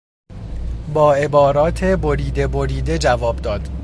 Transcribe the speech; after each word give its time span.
با 0.93 1.13
عبارات 1.13 1.83
بریده 1.83 2.47
بریده 2.47 2.97
جواب 2.97 3.35
داد. 3.35 3.69